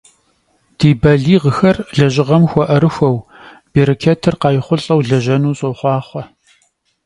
Di 0.79 0.89
baliğxer 1.01 1.77
lejığem 1.97 2.43
xue'erıxueu, 2.51 3.17
bêrıçetır 3.71 4.35
khayxhulh'eu 4.41 4.99
lejenu 5.09 5.51
soxhuaxhue! 5.59 6.23